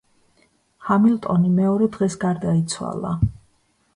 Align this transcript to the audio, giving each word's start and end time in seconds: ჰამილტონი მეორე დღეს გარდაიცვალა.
ჰამილტონი 0.85 1.51
მეორე 1.59 1.89
დღეს 1.97 2.17
გარდაიცვალა. 2.25 3.15